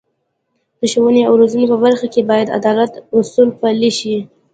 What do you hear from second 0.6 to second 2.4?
د ښوونې او روزنې په برخه کې